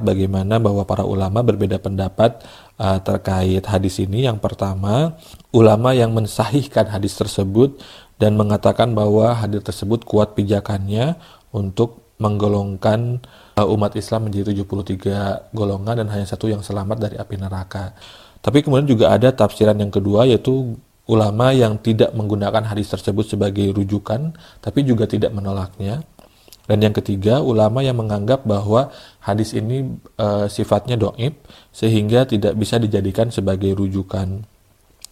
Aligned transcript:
bagaimana 0.00 0.56
bahwa 0.56 0.88
para 0.88 1.04
ulama 1.04 1.44
berbeda 1.44 1.76
pendapat 1.76 2.40
uh, 2.80 2.96
terkait 3.04 3.60
hadis 3.68 4.00
ini. 4.00 4.24
Yang 4.24 4.40
pertama, 4.40 5.20
ulama 5.52 5.92
yang 5.92 6.16
mensahihkan 6.16 6.88
hadis 6.88 7.12
tersebut 7.12 7.76
dan 8.16 8.40
mengatakan 8.40 8.96
bahwa 8.96 9.36
hadis 9.36 9.60
tersebut 9.60 10.08
kuat 10.08 10.32
pijakannya 10.32 11.20
untuk 11.52 12.16
menggolongkan 12.16 13.20
uh, 13.60 13.68
umat 13.68 13.92
Islam 13.92 14.32
menjadi 14.32 14.64
73 14.64 15.52
golongan 15.52 16.00
dan 16.00 16.08
hanya 16.08 16.24
satu 16.24 16.48
yang 16.48 16.64
selamat 16.64 16.96
dari 16.96 17.20
api 17.20 17.36
neraka. 17.36 17.92
Tapi 18.40 18.64
kemudian 18.64 18.88
juga 18.88 19.12
ada 19.12 19.28
tafsiran 19.28 19.76
yang 19.76 19.92
kedua 19.92 20.24
yaitu 20.24 20.72
ulama 21.04 21.52
yang 21.52 21.76
tidak 21.76 22.16
menggunakan 22.16 22.64
hadis 22.64 22.88
tersebut 22.94 23.34
sebagai 23.34 23.74
rujukan 23.74 24.32
tapi 24.62 24.86
juga 24.86 25.10
tidak 25.10 25.34
menolaknya 25.34 26.06
dan 26.72 26.88
yang 26.88 26.96
ketiga, 26.96 27.44
ulama 27.44 27.84
yang 27.84 28.00
menganggap 28.00 28.48
bahwa 28.48 28.88
hadis 29.20 29.52
ini 29.52 29.92
e, 30.16 30.48
sifatnya 30.48 30.96
doib 30.96 31.36
sehingga 31.68 32.24
tidak 32.24 32.56
bisa 32.56 32.80
dijadikan 32.80 33.28
sebagai 33.28 33.76
rujukan. 33.76 34.40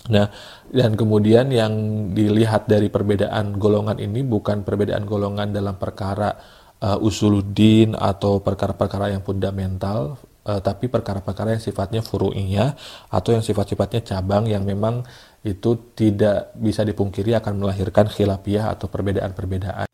Nah, 0.09 0.33
dan 0.73 0.97
kemudian 0.97 1.53
yang 1.53 1.73
dilihat 2.17 2.65
dari 2.65 2.89
perbedaan 2.89 3.61
golongan 3.61 4.01
ini 4.01 4.25
bukan 4.25 4.65
perbedaan 4.65 5.05
golongan 5.05 5.53
dalam 5.53 5.77
perkara 5.77 6.33
e, 6.81 6.97
usuluddin 6.97 7.92
atau 7.92 8.41
perkara-perkara 8.41 9.12
yang 9.12 9.20
fundamental, 9.20 10.17
e, 10.41 10.65
tapi 10.65 10.89
perkara-perkara 10.89 11.61
yang 11.61 11.62
sifatnya 11.69 12.01
furu'iyah 12.01 12.73
atau 13.12 13.37
yang 13.37 13.45
sifat-sifatnya 13.45 14.01
cabang 14.01 14.48
yang 14.48 14.65
memang 14.65 15.05
itu 15.45 15.92
tidak 15.92 16.56
bisa 16.56 16.89
dipungkiri 16.89 17.37
akan 17.37 17.61
melahirkan 17.61 18.09
khilafiyah 18.09 18.73
atau 18.73 18.89
perbedaan-perbedaan. 18.89 19.90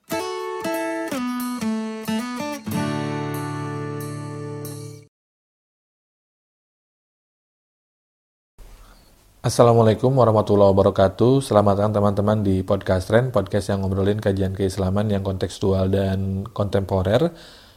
Assalamualaikum 9.46 10.10
warahmatullahi 10.10 10.74
wabarakatuh. 10.74 11.38
Selamat 11.38 11.78
datang 11.78 11.94
teman-teman 11.94 12.42
di 12.42 12.66
Podcast 12.66 13.06
Trend 13.06 13.30
Podcast 13.30 13.70
yang 13.70 13.86
ngobrolin 13.86 14.18
kajian 14.18 14.50
keislaman 14.50 15.06
yang 15.06 15.22
kontekstual 15.22 15.86
dan 15.86 16.42
kontemporer. 16.50 17.30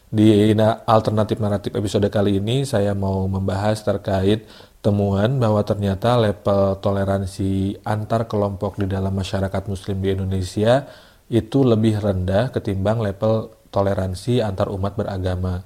Di 0.10 0.50
alternatif 0.90 1.38
naratif 1.38 1.78
episode 1.78 2.10
kali 2.10 2.42
ini 2.42 2.66
Saya 2.66 2.98
mau 2.98 3.30
membahas 3.30 3.86
terkait 3.86 4.50
temuan 4.82 5.38
bahwa 5.38 5.62
ternyata 5.62 6.18
level 6.18 6.82
toleransi 6.82 7.86
antar 7.86 8.26
kelompok 8.26 8.82
di 8.82 8.90
dalam 8.90 9.14
masyarakat 9.14 9.70
muslim 9.70 10.02
di 10.02 10.18
Indonesia 10.18 10.90
Itu 11.30 11.62
lebih 11.62 12.02
rendah 12.02 12.50
ketimbang 12.50 12.98
level 12.98 13.54
toleransi 13.70 14.42
antar 14.42 14.74
umat 14.74 14.98
beragama. 14.98 15.62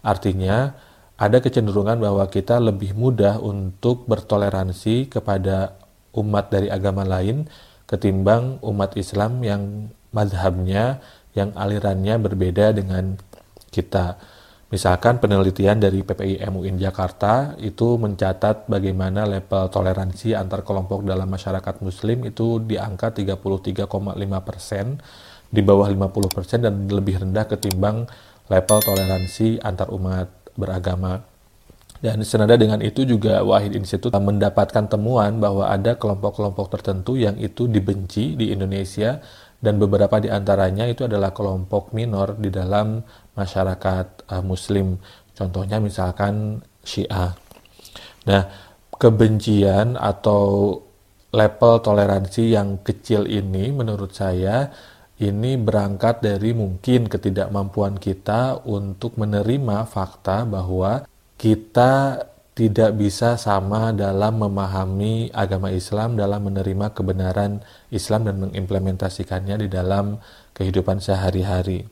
Artinya 0.00 0.72
ada 1.14 1.38
kecenderungan 1.38 2.02
bahwa 2.02 2.26
kita 2.26 2.58
lebih 2.58 2.98
mudah 2.98 3.38
untuk 3.38 4.10
bertoleransi 4.10 5.14
kepada 5.14 5.78
umat 6.14 6.50
dari 6.50 6.66
agama 6.70 7.06
lain 7.06 7.46
ketimbang 7.86 8.58
umat 8.64 8.98
Islam 8.98 9.38
yang 9.46 9.94
madhabnya, 10.10 10.98
yang 11.38 11.54
alirannya 11.54 12.18
berbeda 12.18 12.74
dengan 12.74 13.14
kita. 13.70 14.18
Misalkan 14.74 15.22
penelitian 15.22 15.78
dari 15.78 16.02
PPI 16.02 16.42
MUIN 16.50 16.82
Jakarta 16.82 17.54
itu 17.62 17.94
mencatat 17.94 18.66
bagaimana 18.66 19.22
level 19.22 19.70
toleransi 19.70 20.34
antar 20.34 20.66
kelompok 20.66 21.06
dalam 21.06 21.30
masyarakat 21.30 21.78
muslim 21.78 22.26
itu 22.26 22.58
di 22.58 22.74
angka 22.74 23.14
33,5 23.14 23.86
persen, 24.42 24.98
di 25.46 25.62
bawah 25.62 25.86
50 25.86 26.10
persen 26.26 26.58
dan 26.66 26.90
lebih 26.90 27.22
rendah 27.22 27.46
ketimbang 27.46 28.10
level 28.50 28.78
toleransi 28.82 29.62
antar 29.62 29.94
umat 29.94 30.43
beragama. 30.58 31.22
Dan 32.04 32.20
senada 32.20 32.60
dengan 32.60 32.84
itu 32.84 33.08
juga 33.08 33.40
Wahid 33.40 33.72
Institute 33.72 34.12
mendapatkan 34.12 34.84
temuan 34.92 35.40
bahwa 35.40 35.72
ada 35.72 35.96
kelompok-kelompok 35.96 36.68
tertentu 36.76 37.16
yang 37.16 37.40
itu 37.40 37.64
dibenci 37.64 38.36
di 38.36 38.52
Indonesia 38.52 39.24
dan 39.64 39.80
beberapa 39.80 40.20
di 40.20 40.28
antaranya 40.28 40.84
itu 40.84 41.08
adalah 41.08 41.32
kelompok 41.32 41.96
minor 41.96 42.36
di 42.36 42.52
dalam 42.52 43.00
masyarakat 43.32 44.28
uh, 44.28 44.44
muslim. 44.44 45.00
Contohnya 45.32 45.80
misalkan 45.80 46.60
Syiah. 46.84 47.32
Nah, 48.28 48.42
kebencian 49.00 49.96
atau 49.96 50.76
level 51.32 51.74
toleransi 51.80 52.52
yang 52.52 52.84
kecil 52.84 53.24
ini 53.26 53.72
menurut 53.72 54.12
saya 54.12 54.68
ini 55.30 55.56
berangkat 55.56 56.20
dari 56.20 56.52
mungkin 56.52 57.08
ketidakmampuan 57.08 57.96
kita 57.96 58.64
untuk 58.68 59.16
menerima 59.16 59.88
fakta 59.88 60.44
bahwa 60.44 61.08
kita 61.40 62.24
tidak 62.54 62.94
bisa 62.94 63.34
sama 63.34 63.90
dalam 63.90 64.38
memahami 64.38 65.34
agama 65.34 65.74
Islam, 65.74 66.14
dalam 66.14 66.46
menerima 66.46 66.94
kebenaran 66.94 67.58
Islam 67.90 68.30
dan 68.30 68.36
mengimplementasikannya 68.46 69.66
di 69.66 69.68
dalam 69.68 70.22
kehidupan 70.54 71.02
sehari-hari. 71.02 71.82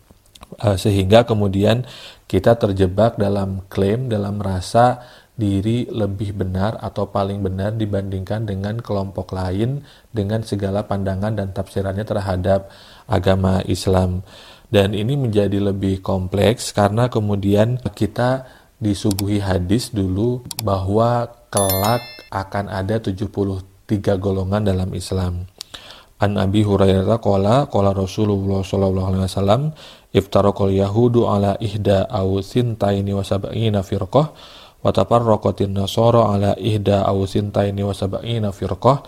Eh, 0.63 0.77
sehingga 0.79 1.27
kemudian 1.27 1.83
kita 2.31 2.55
terjebak 2.55 3.19
dalam 3.19 3.67
klaim, 3.67 4.07
dalam 4.07 4.39
rasa 4.39 5.03
diri 5.33 5.89
lebih 5.89 6.37
benar 6.37 6.77
atau 6.79 7.09
paling 7.09 7.41
benar 7.41 7.73
dibandingkan 7.73 8.45
dengan 8.45 8.79
kelompok 8.79 9.33
lain 9.33 9.81
dengan 10.13 10.45
segala 10.45 10.85
pandangan 10.85 11.33
dan 11.33 11.57
tafsirannya 11.57 12.05
terhadap 12.05 12.69
agama 13.07 13.65
Islam. 13.67 14.27
Dan 14.73 14.97
ini 14.97 15.21
menjadi 15.21 15.61
lebih 15.61 16.01
kompleks 16.01 16.73
karena 16.73 17.13
kemudian 17.13 17.77
kita 17.93 18.49
disuguhi 18.81 19.39
hadis 19.39 19.93
dulu 19.93 20.43
bahwa 20.65 21.29
kelak 21.53 22.03
akan 22.33 22.73
ada 22.73 22.97
73 22.99 23.63
golongan 24.17 24.65
dalam 24.65 24.91
Islam. 24.97 25.47
An 26.23 26.39
Abi 26.39 26.63
Hurairah 26.63 27.19
qala 27.19 27.67
qala 27.69 27.93
Rasulullah 27.93 28.63
sallallahu 28.63 29.09
alaihi 29.11 29.27
wasallam 29.27 29.63
iftaraqal 30.15 30.71
yahudu 30.71 31.27
ala 31.27 31.59
ihda 31.59 32.07
aw 32.07 32.39
sintaini 32.41 33.11
wa 33.11 33.27
sab'ina 33.27 33.83
firqah 33.83 34.31
wa 34.83 34.91
tafarraqatin 34.91 35.75
nasara 35.75 36.31
ala 36.31 36.51
ihda 36.59 37.07
aw 37.07 37.19
sintaini 37.27 37.83
wa 37.83 37.91
sab'ina 37.91 38.55
firqah 38.55 39.03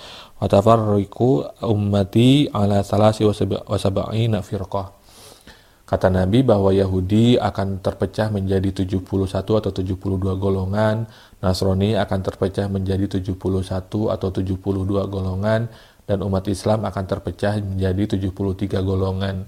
ummati 1.63 2.51
ala 2.51 2.83
salasi 2.83 3.23
firqah 4.43 5.05
Kata 5.85 6.09
Nabi 6.09 6.41
bahwa 6.41 6.73
Yahudi 6.73 7.37
akan 7.37 7.85
terpecah 7.85 8.33
menjadi 8.33 8.73
71 8.89 9.05
atau 9.37 9.69
72 9.69 10.01
golongan, 10.41 11.05
Nasrani 11.45 11.93
akan 11.93 12.19
terpecah 12.25 12.73
menjadi 12.73 13.21
71 13.21 13.37
atau 14.09 14.29
72 14.33 15.05
golongan, 15.13 15.69
dan 16.09 16.19
umat 16.25 16.45
Islam 16.49 16.89
akan 16.89 17.05
terpecah 17.05 17.61
menjadi 17.61 18.17
73 18.17 18.81
golongan. 18.81 19.45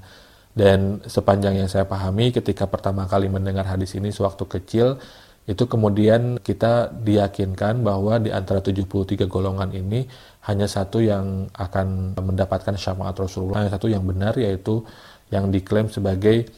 Dan 0.52 1.00
sepanjang 1.08 1.56
yang 1.56 1.68
saya 1.72 1.88
pahami 1.88 2.32
ketika 2.32 2.68
pertama 2.68 3.08
kali 3.08 3.32
mendengar 3.32 3.64
hadis 3.64 3.96
ini 3.96 4.12
sewaktu 4.12 4.44
kecil, 4.44 5.00
itu 5.46 5.62
kemudian 5.70 6.42
kita 6.42 6.90
diyakinkan 6.90 7.86
bahwa 7.86 8.18
di 8.18 8.34
antara 8.34 8.58
73 8.58 9.30
golongan 9.30 9.70
ini 9.70 10.10
hanya 10.50 10.66
satu 10.66 10.98
yang 10.98 11.46
akan 11.54 12.18
mendapatkan 12.18 12.74
syafaat 12.74 13.14
Rasulullah, 13.14 13.62
hanya 13.62 13.78
satu 13.78 13.86
yang 13.86 14.02
benar 14.02 14.34
yaitu 14.34 14.82
yang 15.30 15.50
diklaim 15.54 15.86
sebagai 15.86 16.50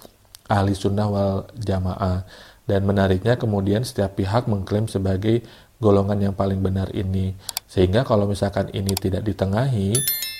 ahli 0.48 0.72
sunnah 0.72 1.08
wal 1.08 1.44
jamaah. 1.60 2.24
Dan 2.68 2.84
menariknya 2.84 3.36
kemudian 3.36 3.84
setiap 3.84 4.16
pihak 4.16 4.44
mengklaim 4.48 4.88
sebagai 4.88 5.44
golongan 5.80 6.32
yang 6.32 6.34
paling 6.36 6.60
benar 6.60 6.92
ini. 6.92 7.32
Sehingga 7.64 8.04
kalau 8.04 8.28
misalkan 8.28 8.68
ini 8.72 8.92
tidak 8.96 9.24
ditengahi, 9.24 9.96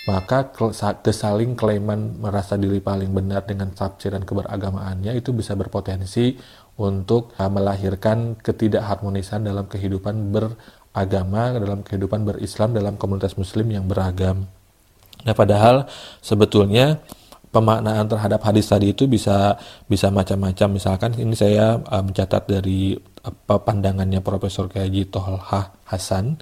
maka 0.08 0.48
kesaling 1.04 1.52
klaiman 1.52 2.16
merasa 2.16 2.56
diri 2.56 2.80
paling 2.80 3.12
benar 3.12 3.44
dengan 3.44 3.69
tafsiran 3.76 4.24
keberagamaannya 4.24 5.12
itu 5.12 5.36
bisa 5.36 5.52
berpotensi 5.52 6.32
untuk 6.80 7.36
uh, 7.36 7.52
melahirkan 7.52 8.41
ketidakharmonisan 8.41 9.44
dalam 9.44 9.69
kehidupan 9.69 10.32
beragama, 10.32 11.60
dalam 11.60 11.84
kehidupan 11.84 12.25
berislam, 12.25 12.72
dalam 12.72 12.96
komunitas 12.96 13.37
muslim 13.37 13.69
yang 13.69 13.84
beragam. 13.84 14.49
Nah, 15.28 15.37
padahal 15.37 15.84
sebetulnya 16.25 17.04
pemaknaan 17.52 18.08
terhadap 18.08 18.40
hadis 18.49 18.64
tadi 18.72 18.96
itu 18.96 19.04
bisa 19.04 19.61
bisa 19.84 20.08
macam-macam. 20.08 20.69
Misalkan 20.72 21.20
ini 21.20 21.37
saya 21.37 21.84
uh, 21.84 22.00
mencatat 22.00 22.49
dari 22.49 22.96
uh, 22.96 23.61
pandangannya 23.61 24.25
Profesor 24.25 24.72
Kaji 24.72 25.12
Tohha 25.12 25.76
Hasan. 25.88 26.37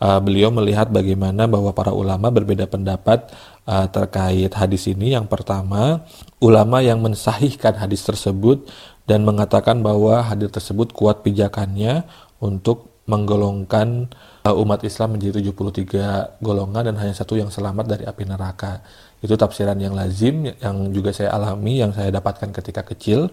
Uh, 0.00 0.16
beliau 0.16 0.48
melihat 0.48 0.88
bagaimana 0.88 1.44
bahwa 1.44 1.76
para 1.76 1.92
ulama 1.92 2.32
berbeda 2.32 2.64
pendapat 2.64 3.30
uh, 3.68 3.86
terkait 3.92 4.48
hadis 4.56 4.88
ini. 4.88 5.12
Yang 5.12 5.28
pertama, 5.28 6.02
ulama 6.40 6.80
yang 6.80 7.04
mensahihkan 7.04 7.76
hadis 7.76 8.02
tersebut 8.02 8.64
dan 9.04 9.22
mengatakan 9.28 9.84
bahwa 9.84 10.24
hadis 10.24 10.50
tersebut 10.50 10.96
kuat 10.96 11.20
pijakannya 11.20 12.08
untuk 12.40 12.90
menggolongkan 13.10 14.08
uh, 14.46 14.54
umat 14.62 14.86
Islam 14.86 15.18
menjadi 15.18 15.52
73 15.52 16.40
golongan 16.40 16.82
dan 16.92 16.96
hanya 16.96 17.12
satu 17.12 17.36
yang 17.36 17.50
selamat 17.50 17.84
dari 17.90 18.04
api 18.06 18.24
neraka. 18.24 18.80
Itu 19.20 19.36
tafsiran 19.36 19.76
yang 19.76 19.92
lazim 19.92 20.48
yang 20.48 20.94
juga 20.94 21.12
saya 21.12 21.34
alami, 21.36 21.82
yang 21.82 21.92
saya 21.92 22.08
dapatkan 22.08 22.54
ketika 22.54 22.86
kecil. 22.86 23.28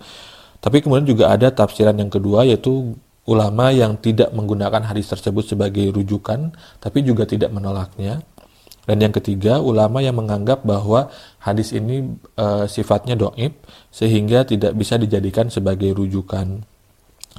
Tapi 0.58 0.82
kemudian 0.82 1.06
juga 1.06 1.30
ada 1.30 1.54
tafsiran 1.54 1.94
yang 1.96 2.10
kedua 2.10 2.44
yaitu 2.44 2.98
ulama 3.28 3.76
yang 3.76 4.00
tidak 4.00 4.32
menggunakan 4.32 4.88
hadis 4.88 5.12
tersebut 5.12 5.54
sebagai 5.56 5.92
rujukan 5.92 6.56
tapi 6.80 7.04
juga 7.04 7.28
tidak 7.28 7.52
menolaknya. 7.52 8.24
Dan 8.88 9.04
yang 9.04 9.12
ketiga, 9.12 9.60
ulama 9.60 10.00
yang 10.00 10.16
menganggap 10.16 10.64
bahwa 10.64 11.12
hadis 11.44 11.76
ini 11.76 12.08
e, 12.40 12.72
sifatnya 12.72 13.20
doib 13.20 13.52
sehingga 13.92 14.48
tidak 14.48 14.72
bisa 14.80 14.96
dijadikan 14.96 15.52
sebagai 15.52 15.92
rujukan. 15.92 16.64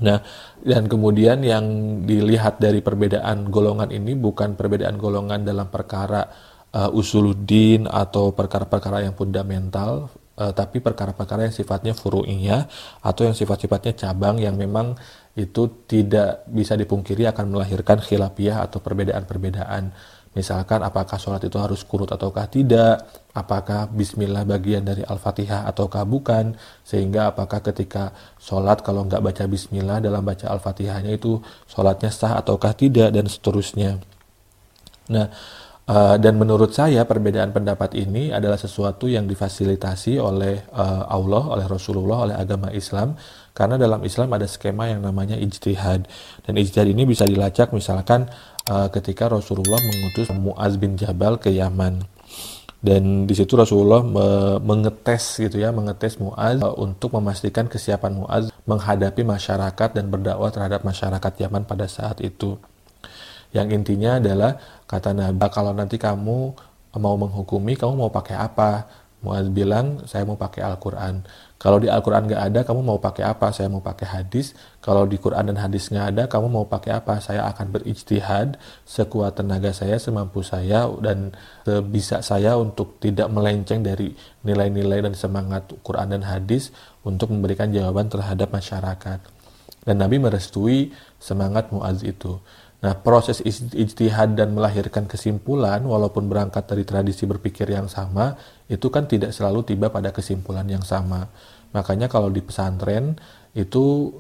Nah, 0.05 0.21
dan 0.63 0.87
kemudian 0.87 1.43
yang 1.43 1.65
dilihat 2.07 2.63
dari 2.63 2.85
perbedaan 2.85 3.51
golongan 3.51 3.91
ini 3.91 4.15
bukan 4.15 4.55
perbedaan 4.55 5.01
golongan 5.01 5.43
dalam 5.43 5.67
perkara 5.73 6.23
uh, 6.75 6.91
usuluddin 6.95 7.91
atau 7.91 8.31
perkara-perkara 8.31 9.07
yang 9.07 9.15
fundamental, 9.19 10.11
uh, 10.39 10.53
tapi 10.55 10.79
perkara-perkara 10.79 11.51
yang 11.51 11.55
sifatnya 11.55 11.99
furu'iyah 11.99 12.63
atau 13.03 13.23
yang 13.27 13.35
sifat-sifatnya 13.35 13.99
cabang 13.99 14.39
yang 14.39 14.55
memang 14.55 14.95
itu 15.39 15.87
tidak 15.87 16.43
bisa 16.51 16.75
dipungkiri 16.75 17.31
akan 17.31 17.55
melahirkan 17.55 18.03
khilafiyah 18.03 18.67
atau 18.67 18.83
perbedaan-perbedaan. 18.83 19.95
Misalkan 20.35 20.83
apakah 20.83 21.19
sholat 21.19 21.47
itu 21.47 21.57
harus 21.63 21.87
kurut 21.87 22.11
ataukah 22.11 22.51
tidak, 22.51 23.07
apakah 23.33 23.87
bismillah 23.91 24.43
bagian 24.43 24.83
dari 24.83 25.07
al-fatihah 25.07 25.67
ataukah 25.71 26.03
bukan, 26.03 26.59
sehingga 26.83 27.33
apakah 27.33 27.63
ketika 27.63 28.13
sholat 28.39 28.83
kalau 28.83 29.07
nggak 29.07 29.23
baca 29.23 29.47
bismillah 29.47 30.03
dalam 30.03 30.23
baca 30.27 30.51
al-fatihahnya 30.51 31.15
itu 31.15 31.39
sholatnya 31.71 32.11
sah 32.11 32.39
ataukah 32.39 32.75
tidak, 32.75 33.15
dan 33.15 33.27
seterusnya. 33.31 33.99
Nah, 35.09 35.33
Uh, 35.89 36.21
dan 36.21 36.37
menurut 36.37 36.77
saya 36.77 37.09
perbedaan 37.09 37.49
pendapat 37.49 37.97
ini 37.97 38.29
adalah 38.29 38.61
sesuatu 38.61 39.09
yang 39.09 39.25
difasilitasi 39.25 40.21
oleh 40.21 40.69
uh, 40.77 41.09
Allah, 41.09 41.41
oleh 41.49 41.65
Rasulullah, 41.65 42.29
oleh 42.29 42.37
agama 42.37 42.69
Islam. 42.77 43.17
Karena 43.57 43.81
dalam 43.81 44.05
Islam 44.05 44.29
ada 44.37 44.45
skema 44.45 44.93
yang 44.93 45.01
namanya 45.01 45.41
ijtihad. 45.41 46.05
Dan 46.45 46.53
ijtihad 46.61 46.93
ini 46.93 47.09
bisa 47.09 47.25
dilacak 47.25 47.73
misalkan 47.73 48.29
uh, 48.69 48.93
ketika 48.93 49.33
Rasulullah 49.33 49.81
mengutus 49.81 50.29
Muaz 50.37 50.77
bin 50.77 51.01
Jabal 51.01 51.41
ke 51.41 51.49
Yaman. 51.57 52.05
Dan 52.85 53.25
di 53.25 53.33
situ 53.33 53.57
Rasulullah 53.57 54.05
me 54.05 54.61
mengetes 54.61 55.41
gitu 55.41 55.57
ya 55.57 55.73
mengetes 55.73 56.21
Muaz 56.21 56.61
uh, 56.61 56.77
untuk 56.77 57.17
memastikan 57.17 57.65
kesiapan 57.65 58.13
Muaz 58.13 58.53
menghadapi 58.69 59.25
masyarakat 59.25 59.97
dan 59.97 60.13
berdakwah 60.13 60.53
terhadap 60.53 60.85
masyarakat 60.85 61.33
Yaman 61.49 61.65
pada 61.65 61.89
saat 61.89 62.21
itu 62.21 62.61
yang 63.53 63.69
intinya 63.73 64.21
adalah 64.21 64.57
kata 64.85 65.17
Nabi, 65.17 65.47
kalau 65.49 65.73
nanti 65.73 65.97
kamu 65.97 66.39
mau 66.99 67.15
menghukumi, 67.17 67.77
kamu 67.77 67.95
mau 67.97 68.11
pakai 68.13 68.37
apa? 68.37 68.89
Muaz 69.19 69.51
bilang, 69.51 70.07
saya 70.07 70.23
mau 70.23 70.39
pakai 70.39 70.63
Al-Quran. 70.63 71.27
Kalau 71.59 71.83
di 71.83 71.91
Al-Quran 71.91 72.31
nggak 72.31 72.43
ada, 72.55 72.61
kamu 72.63 72.87
mau 72.87 73.03
pakai 73.03 73.27
apa? 73.27 73.51
Saya 73.51 73.67
mau 73.67 73.83
pakai 73.83 74.07
hadis. 74.07 74.55
Kalau 74.79 75.11
di 75.11 75.19
Quran 75.19 75.51
dan 75.51 75.59
hadis 75.59 75.91
nggak 75.91 76.07
ada, 76.15 76.23
kamu 76.31 76.47
mau 76.47 76.71
pakai 76.71 77.03
apa? 77.03 77.19
Saya 77.19 77.43
akan 77.51 77.67
berijtihad 77.75 78.63
sekuat 78.87 79.43
tenaga 79.43 79.75
saya, 79.75 79.99
semampu 79.99 80.47
saya, 80.47 80.87
dan 81.03 81.35
sebisa 81.67 82.23
saya 82.23 82.55
untuk 82.63 83.03
tidak 83.03 83.27
melenceng 83.27 83.83
dari 83.83 84.15
nilai-nilai 84.47 85.11
dan 85.11 85.19
semangat 85.19 85.67
Quran 85.83 86.15
dan 86.15 86.23
hadis 86.23 86.71
untuk 87.03 87.35
memberikan 87.35 87.75
jawaban 87.75 88.07
terhadap 88.07 88.55
masyarakat. 88.55 89.19
Dan 89.83 89.99
Nabi 89.99 90.23
merestui 90.23 90.95
semangat 91.19 91.75
Muaz 91.75 92.07
itu. 92.07 92.39
Nah, 92.79 92.95
proses 92.95 93.43
ijtihad 93.75 94.39
dan 94.39 94.55
melahirkan 94.55 95.11
kesimpulan, 95.11 95.83
walaupun 95.83 96.31
berangkat 96.31 96.63
dari 96.71 96.87
tradisi 96.87 97.27
berpikir 97.27 97.67
yang 97.67 97.91
sama, 97.91 98.39
itu 98.71 98.87
kan 98.87 99.11
tidak 99.11 99.35
selalu 99.35 99.67
tiba 99.67 99.91
pada 99.91 100.15
kesimpulan 100.15 100.63
yang 100.71 100.87
sama. 100.87 101.27
Makanya 101.75 102.07
kalau 102.07 102.31
di 102.31 102.39
pesantren, 102.39 103.19
itu 103.59 104.15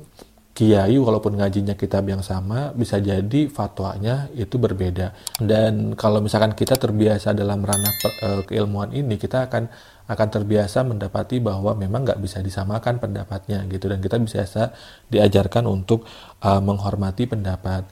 kiai 0.58 0.98
walaupun 0.98 1.38
ngajinya 1.38 1.78
kitab 1.78 2.10
yang 2.10 2.18
sama, 2.18 2.74
bisa 2.74 2.98
jadi 2.98 3.46
fatwanya 3.46 4.26
itu 4.34 4.58
berbeda. 4.58 5.38
Dan 5.38 5.94
kalau 5.94 6.18
misalkan 6.18 6.58
kita 6.58 6.74
terbiasa 6.74 7.30
dalam 7.38 7.62
ranah 7.62 7.94
uh, 8.26 8.42
keilmuan 8.42 8.90
ini, 8.90 9.22
kita 9.22 9.46
akan 9.46 9.70
akan 10.08 10.28
terbiasa 10.34 10.82
mendapati 10.82 11.38
bahwa 11.38 11.78
memang 11.78 12.02
nggak 12.02 12.18
bisa 12.18 12.40
disamakan 12.40 12.96
pendapatnya 12.96 13.68
gitu 13.68 13.92
dan 13.92 14.00
kita 14.00 14.16
bisa 14.16 14.72
diajarkan 15.12 15.68
untuk 15.68 16.08
uh, 16.40 16.64
menghormati 16.64 17.28
pendapat 17.28 17.84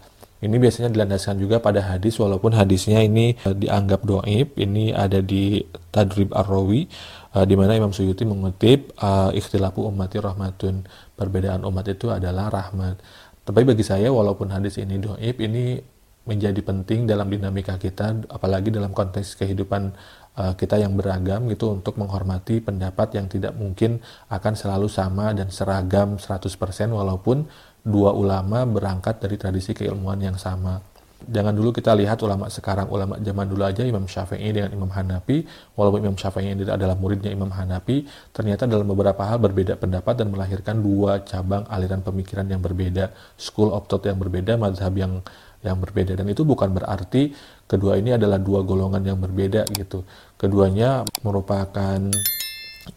ini 0.45 0.61
biasanya 0.61 0.93
dilandaskan 0.93 1.41
juga 1.41 1.65
pada 1.65 1.81
hadis 1.81 2.21
walaupun 2.21 2.53
hadisnya 2.53 3.01
ini 3.01 3.41
uh, 3.49 3.57
dianggap 3.57 4.05
doib. 4.05 4.53
Ini 4.53 4.93
ada 4.93 5.25
di 5.25 5.65
Tadrib 5.89 6.37
Ar-Rawi 6.37 6.85
uh, 7.33 7.45
di 7.49 7.57
mana 7.57 7.73
Imam 7.73 7.97
Suyuti 7.97 8.29
mengutip 8.29 8.93
uh, 9.01 9.33
ikhtilafu 9.33 9.89
ummati 9.89 10.21
rahmatun. 10.21 10.85
Perbedaan 11.17 11.65
umat 11.65 11.89
itu 11.89 12.13
adalah 12.13 12.53
rahmat. 12.53 13.01
Tapi 13.49 13.61
bagi 13.65 13.81
saya 13.81 14.13
walaupun 14.13 14.53
hadis 14.53 14.77
ini 14.77 15.01
doib 15.01 15.37
ini 15.41 15.81
menjadi 16.27 16.59
penting 16.61 17.07
dalam 17.09 17.31
dinamika 17.31 17.79
kita 17.79 18.27
apalagi 18.27 18.75
dalam 18.75 18.91
konteks 18.91 19.39
kehidupan 19.39 19.95
kita 20.37 20.77
yang 20.77 20.93
beragam 20.99 21.49
gitu 21.49 21.73
untuk 21.73 21.97
menghormati 21.97 22.61
pendapat 22.61 23.15
yang 23.17 23.25
tidak 23.25 23.57
mungkin 23.57 24.05
akan 24.29 24.53
selalu 24.53 24.91
sama 24.91 25.33
dan 25.33 25.49
seragam 25.49 26.21
100% 26.21 26.51
walaupun 26.93 27.49
dua 27.87 28.11
ulama 28.11 28.67
berangkat 28.67 29.23
dari 29.23 29.39
tradisi 29.39 29.71
keilmuan 29.71 30.19
yang 30.19 30.35
sama. 30.35 30.83
Jangan 31.17 31.57
dulu 31.57 31.73
kita 31.73 31.97
lihat 31.97 32.21
ulama 32.21 32.51
sekarang, 32.53 32.93
ulama 32.93 33.17
zaman 33.19 33.49
dulu 33.49 33.65
aja 33.65 33.81
Imam 33.87 34.05
Syafi'i 34.05 34.53
dengan 34.53 34.69
Imam 34.75 34.91
Hanafi, 34.93 35.49
walaupun 35.73 36.05
Imam 36.05 36.19
Syafi'i 36.19 36.53
ini 36.53 36.69
adalah 36.69 36.93
muridnya 36.93 37.33
Imam 37.33 37.49
Hanafi, 37.49 38.05
ternyata 38.37 38.69
dalam 38.69 38.85
beberapa 38.85 39.25
hal 39.25 39.41
berbeda 39.41 39.81
pendapat 39.81 40.13
dan 40.13 40.29
melahirkan 40.29 40.85
dua 40.85 41.25
cabang 41.25 41.65
aliran 41.73 42.05
pemikiran 42.05 42.45
yang 42.47 42.61
berbeda, 42.61 43.17
school 43.41 43.73
of 43.73 43.89
thought 43.89 44.05
yang 44.05 44.21
berbeda, 44.21 44.61
mazhab 44.61 44.93
yang 44.93 45.25
yang 45.65 45.83
berbeda 45.83 46.15
dan 46.15 46.31
itu 46.31 46.47
bukan 46.47 46.71
berarti 46.79 47.35
kedua 47.67 47.99
ini 47.99 48.15
adalah 48.15 48.39
dua 48.39 48.63
golongan 48.63 49.03
yang 49.03 49.19
berbeda 49.19 49.67
gitu. 49.75 50.07
Keduanya 50.39 51.03
merupakan 51.27 51.99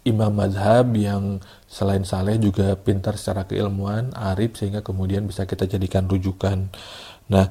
imam 0.05 0.31
mazhab 0.33 0.89
yang 0.95 1.43
selain 1.69 2.05
saleh 2.05 2.41
juga 2.41 2.73
pintar 2.79 3.17
secara 3.17 3.45
keilmuan, 3.45 4.13
arif 4.15 4.57
sehingga 4.57 4.81
kemudian 4.81 5.25
bisa 5.25 5.45
kita 5.45 5.69
jadikan 5.69 6.09
rujukan. 6.09 6.69
Nah, 7.29 7.45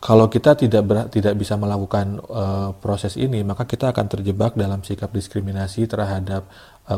kalau 0.00 0.32
kita 0.32 0.56
tidak 0.56 0.82
ber, 0.88 0.98
tidak 1.12 1.36
bisa 1.36 1.60
melakukan 1.60 2.16
uh, 2.32 2.72
proses 2.80 3.20
ini, 3.20 3.44
maka 3.44 3.68
kita 3.68 3.92
akan 3.92 4.06
terjebak 4.08 4.56
dalam 4.56 4.80
sikap 4.80 5.12
diskriminasi 5.12 5.84
terhadap 5.84 6.48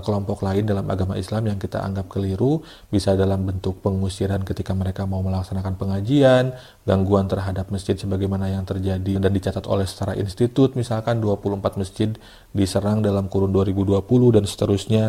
kelompok 0.00 0.41
lain 0.41 0.65
dalam 0.65 0.89
agama 0.89 1.21
Islam 1.21 1.53
yang 1.53 1.59
kita 1.61 1.83
anggap 1.85 2.09
keliru, 2.09 2.65
bisa 2.89 3.12
dalam 3.12 3.44
bentuk 3.44 3.85
pengusiran 3.85 4.41
ketika 4.47 4.73
mereka 4.73 5.05
mau 5.05 5.21
melaksanakan 5.21 5.77
pengajian, 5.77 6.56
gangguan 6.89 7.29
terhadap 7.29 7.69
masjid 7.69 7.99
sebagaimana 7.99 8.49
yang 8.49 8.64
terjadi 8.64 9.21
dan 9.21 9.31
dicatat 9.35 9.69
oleh 9.69 9.85
setara 9.85 10.16
institut, 10.16 10.73
misalkan 10.78 11.21
24 11.21 11.76
masjid 11.76 12.09
diserang 12.57 13.05
dalam 13.05 13.28
kurun 13.28 13.52
2020 13.52 14.00
dan 14.38 14.45
seterusnya. 14.49 15.05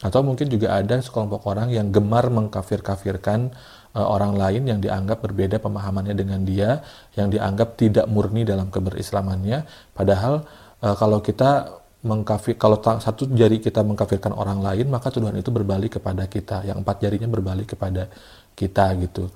Atau 0.00 0.24
mungkin 0.24 0.48
juga 0.48 0.80
ada 0.80 0.96
sekelompok 0.96 1.44
orang 1.44 1.72
yang 1.74 1.92
gemar 1.92 2.32
mengkafir-kafirkan 2.32 3.52
uh, 3.94 4.06
orang 4.06 4.38
lain 4.38 4.62
yang 4.64 4.80
dianggap 4.80 5.20
berbeda 5.20 5.58
pemahamannya 5.60 6.14
dengan 6.14 6.40
dia, 6.46 6.80
yang 7.18 7.28
dianggap 7.28 7.76
tidak 7.76 8.06
murni 8.06 8.46
dalam 8.46 8.70
keberislamannya. 8.72 9.66
Padahal 9.92 10.46
uh, 10.80 10.94
kalau 10.96 11.20
kita 11.20 11.79
mengkafir 12.00 12.56
kalau 12.56 12.80
satu 12.80 13.28
jari 13.36 13.60
kita 13.60 13.84
mengkafirkan 13.84 14.32
orang 14.32 14.64
lain 14.64 14.88
maka 14.88 15.12
tuduhan 15.12 15.36
itu 15.36 15.52
berbalik 15.52 16.00
kepada 16.00 16.24
kita. 16.26 16.64
Yang 16.64 16.78
empat 16.82 16.96
jarinya 17.04 17.28
berbalik 17.28 17.76
kepada 17.76 18.08
kita 18.56 18.92
gitu 19.00 19.28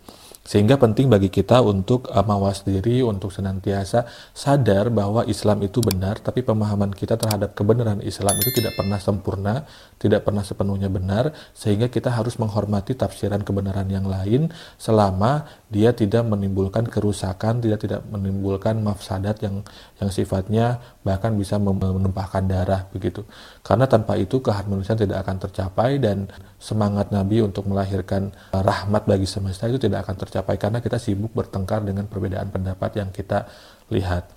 sehingga 0.44 0.76
penting 0.76 1.08
bagi 1.08 1.32
kita 1.32 1.64
untuk 1.64 2.12
uh, 2.12 2.20
mawas 2.20 2.68
diri, 2.68 3.00
untuk 3.00 3.32
senantiasa 3.32 4.04
sadar 4.36 4.92
bahwa 4.92 5.24
Islam 5.24 5.64
itu 5.64 5.80
benar, 5.80 6.20
tapi 6.20 6.44
pemahaman 6.44 6.92
kita 6.92 7.16
terhadap 7.16 7.56
kebenaran 7.56 8.04
Islam 8.04 8.36
itu 8.36 8.52
tidak 8.52 8.76
pernah 8.76 9.00
sempurna, 9.00 9.64
tidak 9.96 10.28
pernah 10.28 10.44
sepenuhnya 10.44 10.92
benar, 10.92 11.32
sehingga 11.56 11.88
kita 11.88 12.12
harus 12.12 12.36
menghormati 12.36 12.92
tafsiran 12.92 13.40
kebenaran 13.40 13.88
yang 13.88 14.04
lain 14.04 14.52
selama 14.76 15.48
dia 15.72 15.96
tidak 15.96 16.28
menimbulkan 16.28 16.92
kerusakan, 16.92 17.64
tidak 17.64 17.80
tidak 17.80 18.04
menimbulkan 18.12 18.76
mafsadat 18.84 19.40
yang 19.40 19.64
yang 19.96 20.12
sifatnya 20.12 20.76
bahkan 21.00 21.32
bisa 21.40 21.56
menumpahkan 21.56 22.44
darah 22.44 22.84
begitu. 22.92 23.24
Karena 23.64 23.88
tanpa 23.88 24.21
itu 24.21 24.44
keharmonisan 24.44 25.00
tidak 25.00 25.25
akan 25.25 25.40
tercapai 25.40 25.97
dan 25.97 26.28
semangat 26.61 27.09
Nabi 27.09 27.40
untuk 27.40 27.64
melahirkan 27.64 28.28
rahmat 28.52 29.09
bagi 29.09 29.25
semesta 29.25 29.64
itu 29.64 29.80
tidak 29.80 30.04
akan 30.04 30.21
tercapai 30.21 30.61
karena 30.61 30.85
kita 30.85 31.00
sibuk 31.00 31.33
bertengkar 31.33 31.80
dengan 31.80 32.04
perbedaan 32.04 32.52
pendapat 32.52 33.00
yang 33.00 33.09
kita 33.09 33.49
lihat. 33.88 34.28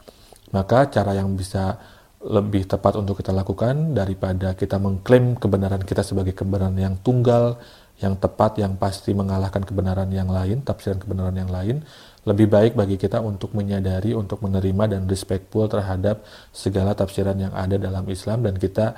Maka 0.56 0.88
cara 0.88 1.12
yang 1.12 1.36
bisa 1.36 1.76
lebih 2.24 2.72
tepat 2.72 2.96
untuk 2.96 3.20
kita 3.20 3.36
lakukan 3.36 3.92
daripada 3.92 4.56
kita 4.56 4.80
mengklaim 4.80 5.36
kebenaran 5.36 5.84
kita 5.84 6.08
sebagai 6.08 6.32
kebenaran 6.32 6.80
yang 6.80 6.96
tunggal, 7.04 7.60
yang 7.98 8.14
tepat 8.18 8.62
yang 8.62 8.78
pasti 8.78 9.14
mengalahkan 9.14 9.66
kebenaran 9.66 10.10
yang 10.14 10.30
lain, 10.30 10.62
tafsiran 10.62 11.02
kebenaran 11.02 11.34
yang 11.34 11.50
lain, 11.50 11.82
lebih 12.30 12.46
baik 12.52 12.78
bagi 12.78 13.00
kita 13.00 13.24
untuk 13.24 13.58
menyadari, 13.58 14.14
untuk 14.14 14.44
menerima 14.46 14.98
dan 14.98 15.02
respectful 15.10 15.66
terhadap 15.66 16.22
segala 16.54 16.94
tafsiran 16.94 17.38
yang 17.40 17.54
ada 17.58 17.82
dalam 17.82 18.06
Islam 18.06 18.46
dan 18.46 18.60
kita 18.60 18.94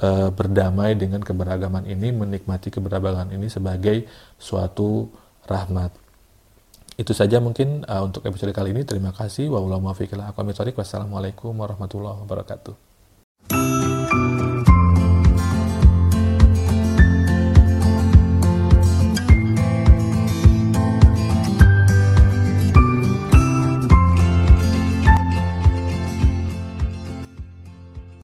e, 0.00 0.32
berdamai 0.32 0.96
dengan 0.96 1.20
keberagaman 1.20 1.84
ini, 1.84 2.08
menikmati 2.14 2.72
keberagaman 2.72 3.36
ini 3.36 3.52
sebagai 3.52 4.08
suatu 4.40 5.12
rahmat. 5.44 6.08
Itu 6.98 7.14
saja 7.14 7.38
mungkin 7.38 7.86
uh, 7.86 8.02
untuk 8.02 8.26
episode 8.26 8.50
kali 8.50 8.74
ini. 8.74 8.82
Terima 8.82 9.14
kasih. 9.14 9.46
Wassalamualaikum 9.54 11.54
warahmatullahi 11.54 12.18
wabarakatuh. 12.26 12.87